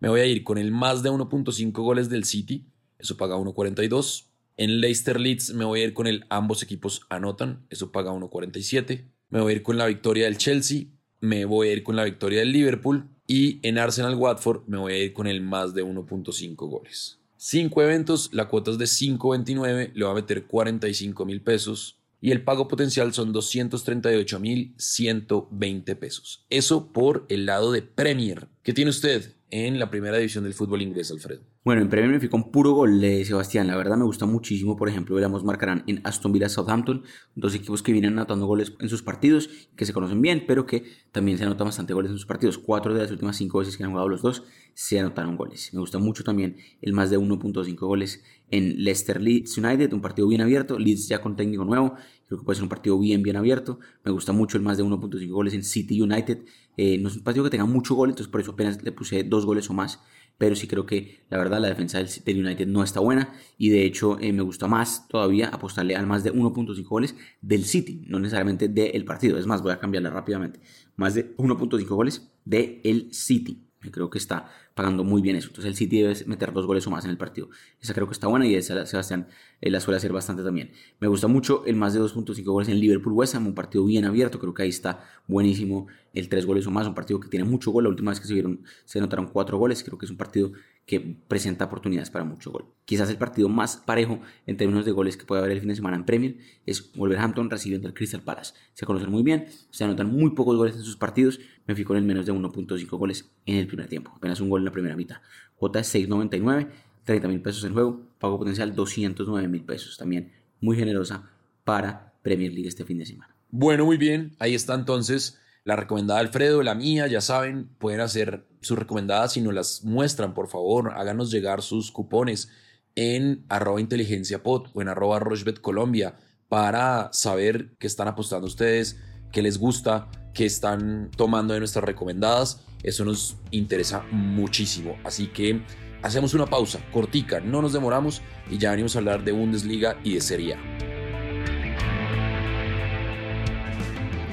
Me 0.00 0.08
voy 0.08 0.20
a 0.20 0.26
ir 0.26 0.44
con 0.44 0.58
el 0.58 0.70
más 0.72 1.02
de 1.02 1.10
1.5 1.10 1.72
goles 1.72 2.10
del 2.10 2.24
City, 2.24 2.66
eso 3.00 3.16
paga 3.16 3.36
1.42. 3.36 4.26
En 4.56 4.80
Leicester 4.80 5.18
Leeds 5.18 5.54
me 5.54 5.64
voy 5.64 5.80
a 5.80 5.84
ir 5.84 5.94
con 5.94 6.06
el 6.06 6.24
ambos 6.28 6.62
equipos 6.62 7.02
anotan, 7.08 7.64
eso 7.70 7.92
paga 7.92 8.12
1.47. 8.12 9.04
Me 9.30 9.40
voy 9.40 9.52
a 9.52 9.56
ir 9.56 9.62
con 9.62 9.78
la 9.78 9.86
victoria 9.86 10.24
del 10.24 10.38
Chelsea, 10.38 10.84
me 11.20 11.44
voy 11.44 11.68
a 11.68 11.72
ir 11.72 11.82
con 11.82 11.96
la 11.96 12.04
victoria 12.04 12.40
del 12.40 12.52
Liverpool 12.52 13.08
y 13.26 13.60
en 13.66 13.78
Arsenal 13.78 14.16
Watford 14.16 14.62
me 14.66 14.76
voy 14.76 14.92
a 14.92 14.98
ir 14.98 15.12
con 15.12 15.26
el 15.26 15.40
más 15.40 15.72
de 15.72 15.84
1.5 15.84 16.56
goles. 16.68 17.18
Cinco 17.36 17.82
eventos, 17.82 18.28
la 18.34 18.48
cuota 18.48 18.70
es 18.70 18.76
de 18.76 18.84
5.29, 18.84 19.92
le 19.94 20.04
va 20.04 20.10
a 20.10 20.14
meter 20.14 20.44
45 20.44 21.24
mil 21.24 21.40
pesos 21.40 22.00
y 22.20 22.32
el 22.32 22.42
pago 22.42 22.68
potencial 22.68 23.14
son 23.14 23.32
238 23.32 24.40
mil 24.40 24.74
120 24.76 25.96
pesos. 25.96 26.44
Eso 26.50 26.88
por 26.92 27.24
el 27.30 27.46
lado 27.46 27.72
de 27.72 27.80
Premier. 27.80 28.48
¿Qué 28.62 28.72
tiene 28.72 28.90
usted? 28.90 29.34
en 29.50 29.78
la 29.78 29.90
primera 29.90 30.16
división 30.16 30.44
del 30.44 30.54
fútbol 30.54 30.82
inglés, 30.82 31.10
Alfredo? 31.10 31.42
Bueno, 31.64 31.82
en 31.82 31.88
Premier 31.88 32.10
me 32.10 32.20
fui 32.20 32.28
con 32.28 32.50
puro 32.50 32.72
gol 32.72 33.00
Sebastián. 33.24 33.66
La 33.66 33.76
verdad 33.76 33.96
me 33.96 34.04
gusta 34.04 34.24
muchísimo. 34.24 34.76
Por 34.76 34.88
ejemplo, 34.88 35.16
veamos 35.16 35.44
marcarán 35.44 35.82
en 35.86 36.00
Aston 36.04 36.32
Villa 36.32 36.48
Southampton, 36.48 37.02
dos 37.34 37.54
equipos 37.54 37.82
que 37.82 37.92
vienen 37.92 38.12
anotando 38.12 38.46
goles 38.46 38.72
en 38.80 38.88
sus 38.88 39.02
partidos, 39.02 39.50
que 39.76 39.84
se 39.84 39.92
conocen 39.92 40.22
bien, 40.22 40.44
pero 40.46 40.66
que 40.66 40.84
también 41.12 41.36
se 41.36 41.44
anotan 41.44 41.66
bastante 41.66 41.92
goles 41.92 42.10
en 42.10 42.16
sus 42.16 42.26
partidos. 42.26 42.58
Cuatro 42.58 42.94
de 42.94 43.02
las 43.02 43.10
últimas 43.10 43.36
cinco 43.36 43.58
veces 43.58 43.76
que 43.76 43.84
han 43.84 43.90
jugado 43.90 44.08
los 44.08 44.22
dos 44.22 44.44
se 44.74 44.98
anotaron 44.98 45.36
goles. 45.36 45.70
Me 45.74 45.80
gusta 45.80 45.98
mucho 45.98 46.24
también 46.24 46.56
el 46.80 46.92
más 46.92 47.10
de 47.10 47.18
1.5 47.18 47.76
goles 47.80 48.22
en 48.50 48.82
Leicester 48.82 49.20
Leeds 49.20 49.58
United, 49.58 49.92
un 49.92 50.00
partido 50.00 50.28
bien 50.28 50.40
abierto. 50.40 50.78
Leeds 50.78 51.08
ya 51.08 51.20
con 51.20 51.36
técnico 51.36 51.64
nuevo, 51.64 51.94
creo 52.26 52.38
que 52.38 52.44
puede 52.44 52.56
ser 52.56 52.62
un 52.62 52.68
partido 52.68 52.98
bien, 52.98 53.22
bien 53.22 53.36
abierto. 53.36 53.78
Me 54.04 54.10
gusta 54.10 54.32
mucho 54.32 54.56
el 54.56 54.62
más 54.62 54.78
de 54.78 54.84
1.5 54.84 55.28
goles 55.28 55.54
en 55.54 55.64
City 55.64 56.00
United. 56.00 56.44
Eh, 56.82 56.96
no 56.96 57.10
es 57.10 57.16
un 57.16 57.22
partido 57.22 57.44
que 57.44 57.50
tenga 57.50 57.66
mucho 57.66 57.94
gol, 57.94 58.08
entonces 58.08 58.32
por 58.32 58.40
eso 58.40 58.52
apenas 58.52 58.82
le 58.82 58.90
puse 58.90 59.22
dos 59.22 59.44
goles 59.44 59.68
o 59.68 59.74
más. 59.74 60.00
Pero 60.38 60.56
sí 60.56 60.66
creo 60.66 60.86
que 60.86 61.26
la 61.28 61.36
verdad 61.36 61.60
la 61.60 61.68
defensa 61.68 62.02
del 62.02 62.46
United 62.46 62.66
no 62.66 62.82
está 62.82 63.00
buena 63.00 63.34
y 63.58 63.68
de 63.68 63.84
hecho 63.84 64.18
eh, 64.18 64.32
me 64.32 64.40
gusta 64.40 64.66
más 64.66 65.06
todavía 65.06 65.48
apostarle 65.48 65.94
al 65.94 66.06
más 66.06 66.24
de 66.24 66.32
1.5 66.32 66.82
goles 66.88 67.14
del 67.42 67.66
City, 67.66 68.06
no 68.08 68.18
necesariamente 68.18 68.68
del 68.68 69.04
partido. 69.04 69.36
Es 69.36 69.46
más, 69.46 69.60
voy 69.62 69.72
a 69.72 69.78
cambiarla 69.78 70.08
rápidamente. 70.08 70.60
Más 70.96 71.12
de 71.12 71.36
1.5 71.36 71.86
goles 71.88 72.32
del 72.46 73.12
City. 73.12 73.69
Creo 73.90 74.10
que 74.10 74.18
está 74.18 74.50
pagando 74.74 75.04
muy 75.04 75.22
bien 75.22 75.36
eso. 75.36 75.48
Entonces 75.48 75.70
el 75.70 75.74
City 75.74 76.02
debe 76.02 76.14
meter 76.26 76.52
dos 76.52 76.66
goles 76.66 76.86
o 76.86 76.90
más 76.90 77.04
en 77.04 77.10
el 77.10 77.16
partido. 77.16 77.48
Esa 77.80 77.94
creo 77.94 78.06
que 78.06 78.12
está 78.12 78.26
buena 78.26 78.46
y 78.46 78.54
esa 78.54 78.84
Sebastián 78.84 79.28
eh, 79.62 79.70
la 79.70 79.80
suele 79.80 79.96
hacer 79.96 80.12
bastante 80.12 80.42
también. 80.42 80.72
Me 81.00 81.08
gusta 81.08 81.28
mucho 81.28 81.64
el 81.64 81.76
más 81.76 81.94
de 81.94 82.00
2.5 82.00 82.44
goles 82.44 82.68
en 82.68 82.78
Liverpool 82.78 83.14
West 83.14 83.34
Ham, 83.34 83.46
un 83.46 83.54
partido 83.54 83.86
bien 83.86 84.04
abierto. 84.04 84.38
Creo 84.38 84.52
que 84.52 84.64
ahí 84.64 84.68
está 84.68 85.04
buenísimo 85.26 85.86
el 86.12 86.28
tres 86.28 86.44
goles 86.44 86.66
o 86.66 86.70
más, 86.70 86.86
un 86.86 86.94
partido 86.94 87.20
que 87.20 87.28
tiene 87.28 87.44
mucho 87.44 87.70
gol. 87.70 87.84
La 87.84 87.90
última 87.90 88.10
vez 88.10 88.20
que 88.20 88.26
se 88.26 88.34
vieron 88.34 88.62
se 88.84 89.00
notaron 89.00 89.28
cuatro 89.28 89.56
goles. 89.56 89.82
Creo 89.82 89.96
que 89.96 90.04
es 90.04 90.10
un 90.10 90.18
partido 90.18 90.52
que 90.90 90.98
presenta 90.98 91.66
oportunidades 91.66 92.10
para 92.10 92.24
mucho 92.24 92.50
gol. 92.50 92.64
Quizás 92.84 93.08
el 93.10 93.16
partido 93.16 93.48
más 93.48 93.76
parejo 93.76 94.18
en 94.44 94.56
términos 94.56 94.84
de 94.84 94.90
goles 94.90 95.16
que 95.16 95.24
puede 95.24 95.40
haber 95.40 95.52
el 95.52 95.60
fin 95.60 95.68
de 95.68 95.76
semana 95.76 95.96
en 95.96 96.04
Premier 96.04 96.38
es 96.66 96.90
Wolverhampton 96.96 97.48
recibiendo 97.48 97.86
al 97.86 97.94
Crystal 97.94 98.22
Palace. 98.22 98.54
Se 98.74 98.86
conocen 98.86 99.08
muy 99.08 99.22
bien, 99.22 99.46
se 99.70 99.84
anotan 99.84 100.10
muy 100.10 100.30
pocos 100.30 100.56
goles 100.56 100.74
en 100.74 100.82
sus 100.82 100.96
partidos. 100.96 101.38
Me 101.68 101.76
fijo 101.76 101.92
en 101.92 101.98
el 101.98 102.04
menos 102.06 102.26
de 102.26 102.32
1.5 102.32 102.88
goles 102.98 103.30
en 103.46 103.58
el 103.58 103.68
primer 103.68 103.86
tiempo, 103.86 104.10
apenas 104.16 104.40
un 104.40 104.50
gol 104.50 104.62
en 104.62 104.64
la 104.64 104.72
primera 104.72 104.96
mitad. 104.96 105.18
Cuota 105.54 105.78
es 105.78 105.94
6.99, 105.94 106.68
30 107.04 107.28
mil 107.28 107.40
pesos 107.40 107.62
en 107.62 107.72
juego, 107.72 108.08
pago 108.18 108.36
potencial 108.36 108.74
209 108.74 109.46
mil 109.46 109.62
pesos. 109.62 109.96
También 109.96 110.32
muy 110.60 110.76
generosa 110.76 111.30
para 111.62 112.14
Premier 112.20 112.52
League 112.52 112.66
este 112.66 112.84
fin 112.84 112.98
de 112.98 113.06
semana. 113.06 113.36
Bueno, 113.52 113.84
muy 113.84 113.96
bien, 113.96 114.34
ahí 114.40 114.56
está 114.56 114.74
entonces 114.74 115.38
la 115.64 115.76
recomendada 115.76 116.20
Alfredo, 116.20 116.62
la 116.62 116.74
mía, 116.74 117.06
ya 117.06 117.20
saben, 117.20 117.68
pueden 117.78 118.00
hacer 118.00 118.46
sus 118.60 118.78
recomendadas 118.78 119.32
si 119.32 119.40
nos 119.40 119.54
las 119.54 119.84
muestran, 119.84 120.34
por 120.34 120.48
favor, 120.48 120.92
háganos 120.96 121.30
llegar 121.30 121.62
sus 121.62 121.92
cupones 121.92 122.50
en 122.94 123.44
arroba 123.48 123.80
inteligenciapod 123.80 124.68
o 124.74 124.82
en 124.82 124.88
arroba 124.88 125.20
Colombia 125.60 126.16
para 126.48 127.10
saber 127.12 127.76
qué 127.78 127.86
están 127.86 128.08
apostando 128.08 128.46
ustedes, 128.46 128.98
qué 129.32 129.42
les 129.42 129.58
gusta, 129.58 130.08
qué 130.34 130.46
están 130.46 131.10
tomando 131.16 131.54
de 131.54 131.60
nuestras 131.60 131.84
recomendadas. 131.84 132.64
Eso 132.82 133.04
nos 133.04 133.36
interesa 133.50 134.02
muchísimo. 134.10 134.96
Así 135.04 135.28
que 135.28 135.62
hacemos 136.02 136.34
una 136.34 136.46
pausa 136.46 136.80
cortica, 136.92 137.40
no 137.40 137.62
nos 137.62 137.72
demoramos 137.72 138.22
y 138.50 138.58
ya 138.58 138.72
venimos 138.72 138.96
a 138.96 138.98
hablar 138.98 139.22
de 139.24 139.32
Bundesliga 139.32 139.96
y 140.02 140.14
de 140.14 140.20
Serie. 140.20 140.89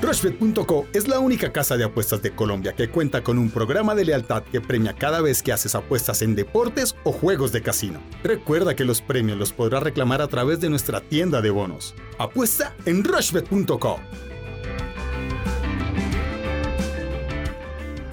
Rushbet.co 0.02 0.86
es 0.94 1.08
la 1.08 1.20
única 1.20 1.52
casa 1.52 1.76
de 1.76 1.84
apuestas 1.84 2.22
de 2.22 2.32
Colombia 2.32 2.74
que 2.74 2.90
cuenta 2.90 3.24
con 3.24 3.38
un 3.40 3.50
programa 3.50 3.96
de 3.96 4.06
lealtad 4.06 4.44
que 4.44 4.62
premia 4.62 4.94
cada 4.94 5.22
vez 5.22 5.42
que 5.42 5.52
haces 5.52 5.74
apuestas 5.74 6.22
en 6.22 6.36
deportes 6.36 6.96
o 7.04 7.12
juegos 7.12 7.52
de 7.52 7.64
casino. 7.64 8.00
Recuerda 8.24 8.76
que 8.76 8.86
los 8.86 9.02
premios 9.02 9.38
los 9.38 9.54
podrás 9.54 9.82
reclamar 9.82 10.22
a 10.22 10.28
través 10.28 10.62
de 10.62 10.70
nuestra 10.70 11.02
tienda 11.02 11.42
de 11.42 11.50
bonos. 11.50 11.96
Apuesta 12.20 12.76
en 12.86 13.04
Rushbet.co. 13.04 14.00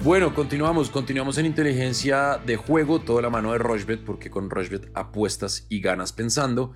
Bueno, 0.01 0.35
continuamos, 0.35 0.89
continuamos 0.89 1.37
en 1.37 1.47
inteligencia 1.47 2.39
de 2.45 2.57
juego, 2.57 2.99
toda 2.99 3.23
la 3.23 3.29
mano 3.29 3.51
de 3.51 3.57
Rushbet, 3.57 4.03
porque 4.03 4.29
con 4.29 4.49
Rushbet 4.49 4.91
apuestas 4.93 5.65
y 5.69 5.81
ganas 5.81 6.13
pensando. 6.13 6.73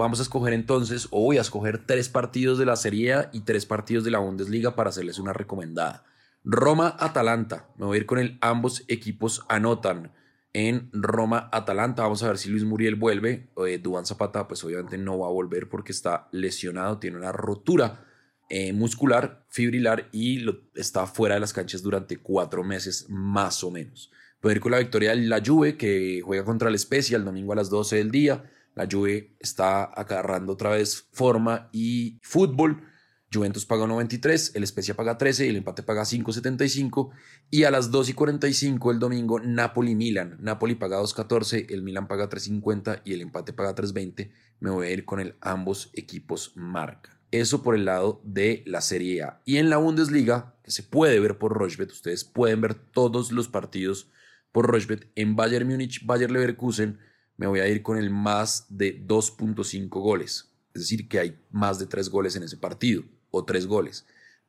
Vamos 0.00 0.18
a 0.18 0.22
escoger 0.22 0.54
entonces, 0.54 1.08
o 1.10 1.24
voy 1.24 1.36
a 1.36 1.42
escoger 1.42 1.84
tres 1.84 2.08
partidos 2.08 2.58
de 2.58 2.64
la 2.64 2.76
Serie 2.76 3.12
A 3.12 3.30
y 3.34 3.40
tres 3.40 3.66
partidos 3.66 4.02
de 4.02 4.10
la 4.10 4.18
Bundesliga 4.18 4.74
para 4.74 4.88
hacerles 4.88 5.18
una 5.18 5.34
recomendada. 5.34 6.06
Roma-Atalanta. 6.42 7.68
Me 7.76 7.84
voy 7.84 7.98
a 7.98 8.00
ir 8.00 8.06
con 8.06 8.18
el 8.18 8.38
ambos 8.40 8.82
equipos 8.88 9.44
anotan. 9.50 10.10
En 10.54 10.88
Roma-Atalanta, 10.94 12.04
vamos 12.04 12.22
a 12.22 12.28
ver 12.28 12.38
si 12.38 12.48
Luis 12.48 12.64
Muriel 12.64 12.94
vuelve. 12.94 13.50
Eh, 13.66 13.82
Zapata, 14.04 14.48
pues 14.48 14.64
obviamente 14.64 14.96
no 14.96 15.18
va 15.18 15.26
a 15.26 15.32
volver 15.32 15.68
porque 15.68 15.92
está 15.92 16.28
lesionado, 16.32 16.96
tiene 16.96 17.18
una 17.18 17.32
rotura 17.32 18.06
eh, 18.48 18.72
muscular, 18.72 19.44
fibrilar 19.50 20.08
y 20.12 20.46
está 20.76 21.06
fuera 21.06 21.34
de 21.34 21.42
las 21.42 21.52
canchas 21.52 21.82
durante 21.82 22.16
cuatro 22.16 22.64
meses 22.64 23.04
más 23.10 23.62
o 23.62 23.70
menos. 23.70 24.10
Voy 24.40 24.52
a 24.52 24.54
ir 24.54 24.60
con 24.60 24.72
la 24.72 24.78
victoria 24.78 25.10
de 25.10 25.16
la 25.26 25.42
Juve 25.44 25.76
que 25.76 26.22
juega 26.24 26.42
contra 26.42 26.70
el 26.70 26.78
Spezia 26.78 27.18
el 27.18 27.26
domingo 27.26 27.52
a 27.52 27.56
las 27.56 27.68
12 27.68 27.96
del 27.96 28.10
día. 28.10 28.50
La 28.74 28.86
Juve 28.90 29.36
está 29.38 29.84
agarrando 29.84 30.52
otra 30.52 30.70
vez 30.70 31.08
forma 31.12 31.68
y 31.72 32.18
fútbol. 32.22 32.84
Juventus 33.32 33.64
paga 33.64 33.86
93, 33.86 34.56
el 34.56 34.66
Spezia 34.66 34.94
paga 34.94 35.16
13 35.16 35.46
y 35.46 35.48
el 35.50 35.56
empate 35.56 35.84
paga 35.84 36.02
5.75. 36.02 37.10
Y 37.48 37.62
a 37.64 37.70
las 37.70 37.90
2 37.90 38.08
y 38.08 38.12
45 38.14 38.90
el 38.90 38.98
domingo, 38.98 39.38
Napoli-Milan. 39.38 40.38
Napoli 40.40 40.74
paga 40.74 41.00
2.14, 41.00 41.66
el 41.70 41.82
Milan 41.82 42.08
paga 42.08 42.28
3.50 42.28 43.02
y 43.04 43.12
el 43.12 43.20
empate 43.20 43.52
paga 43.52 43.74
3.20. 43.74 44.32
Me 44.58 44.70
voy 44.70 44.88
a 44.88 44.90
ir 44.90 45.04
con 45.04 45.20
el 45.20 45.36
ambos 45.40 45.90
equipos 45.92 46.52
marca. 46.56 47.20
Eso 47.30 47.62
por 47.62 47.76
el 47.76 47.84
lado 47.84 48.20
de 48.24 48.64
la 48.66 48.80
Serie 48.80 49.22
A. 49.22 49.40
Y 49.44 49.58
en 49.58 49.70
la 49.70 49.76
Bundesliga, 49.76 50.56
que 50.64 50.72
se 50.72 50.82
puede 50.82 51.20
ver 51.20 51.38
por 51.38 51.52
Rochbet, 51.52 51.92
ustedes 51.92 52.24
pueden 52.24 52.60
ver 52.60 52.74
todos 52.74 53.30
los 53.30 53.46
partidos 53.46 54.10
por 54.50 54.66
Rochbet 54.66 55.08
en 55.14 55.36
Bayern 55.36 55.68
Múnich, 55.68 56.04
Bayern 56.04 56.32
Leverkusen, 56.32 56.98
me 57.40 57.46
voy 57.46 57.60
a 57.60 57.68
ir 57.68 57.82
con 57.82 57.96
el 57.96 58.10
más 58.10 58.66
de 58.68 59.02
2.5 59.06 59.88
goles. 59.88 60.52
Es 60.74 60.82
decir, 60.82 61.08
que 61.08 61.18
hay 61.18 61.38
más 61.50 61.78
de 61.78 61.86
3 61.86 62.10
goles 62.10 62.36
en 62.36 62.42
ese 62.42 62.58
partido 62.58 63.02
o 63.30 63.46
3 63.46 63.66
goles. 63.66 64.04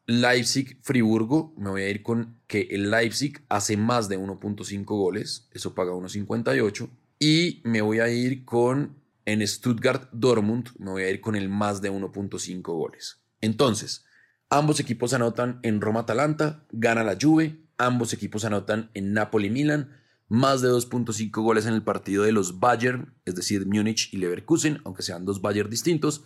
Leipzig-Friburgo, 0.08 1.54
me 1.56 1.70
voy 1.70 1.84
a 1.84 1.90
ir 1.90 2.04
con 2.04 2.36
que 2.48 2.68
el 2.70 2.92
Leipzig 2.92 3.42
hace 3.48 3.78
más 3.78 4.10
de 4.10 4.20
1.5 4.20 4.84
goles, 4.84 5.48
eso 5.54 5.74
paga 5.74 5.94
1.58. 5.94 6.90
Y 7.18 7.62
me 7.64 7.82
voy 7.82 8.00
a 8.00 8.10
ir 8.10 8.44
con 8.44 8.98
en 9.24 9.40
Stuttgart-Dortmund, 9.40 10.72
me 10.78 10.92
voy 10.92 11.04
a 11.04 11.10
ir 11.10 11.22
con 11.22 11.38
el 11.38 11.48
más 11.48 11.82
de 11.82 11.94
1.5 11.94 12.62
goles. 12.62 13.22
Entonces, 13.40 14.04
ambos 14.50 14.82
equipos 14.82 15.14
anotan 15.14 15.62
en 15.64 15.80
Roma-Atalanta, 15.80 16.66
gana 16.74 17.06
la 17.06 17.18
Juve, 17.20 17.56
ambos 17.78 18.12
equipos 18.12 18.44
anotan 18.44 18.92
en 18.94 19.14
Napoli-Milan, 19.14 20.01
más 20.32 20.62
de 20.62 20.70
2.5 20.70 21.44
goles 21.44 21.66
en 21.66 21.74
el 21.74 21.84
partido 21.84 22.24
de 22.24 22.32
los 22.32 22.62
Bayern, 22.62 23.14
es 23.26 23.36
decir, 23.36 23.68
Múnich 23.68 24.14
y 24.14 24.18
Leverkusen, 24.18 24.80
aunque 24.86 25.04
sean 25.04 25.26
dos 25.26 25.42
Bayern 25.42 25.70
distintos, 25.70 26.24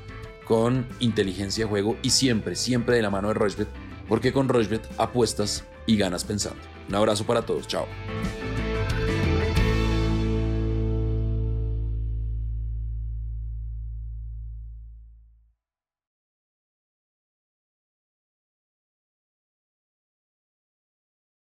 con 0.53 0.87
inteligencia 1.01 1.65
de 1.65 1.71
juego 1.71 1.97
y 2.03 2.11
siempre, 2.11 2.57
siempre 2.57 2.97
de 2.97 3.01
la 3.01 3.09
mano 3.09 3.29
de 3.29 3.35
Rochbet, 3.35 3.69
porque 4.07 4.35
con 4.35 4.51
Rochbet 4.51 4.87
apuestas 4.99 5.65
y 5.87 5.97
ganas 5.97 6.25
pensando. 6.25 6.61
Un 6.91 6.95
abrazo 6.95 7.25
para 7.25 7.41
todos, 7.41 7.67
chao. 7.67 7.87